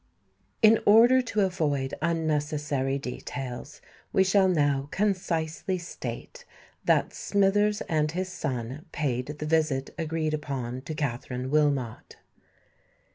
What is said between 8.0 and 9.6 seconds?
his son paid the